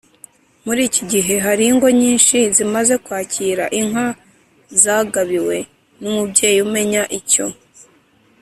[0.65, 4.07] muri iki gihe, hari ingo nyinshi zimaze kwakira inka
[4.81, 5.57] zagabiwe
[6.01, 7.45] n’umubyeyi umenya icyo